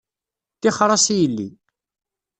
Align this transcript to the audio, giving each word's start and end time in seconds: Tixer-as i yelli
Tixer-as 0.61 1.05
i 1.13 1.15
yelli 1.19 1.47